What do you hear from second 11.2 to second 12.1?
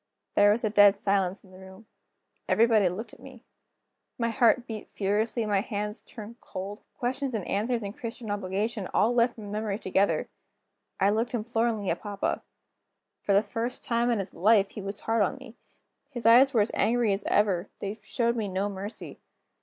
imploringly at